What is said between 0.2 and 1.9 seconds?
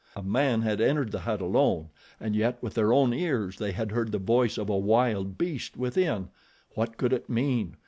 man had entered the hut alone,